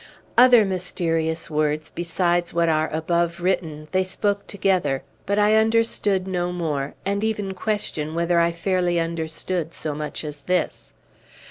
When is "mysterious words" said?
0.65-1.91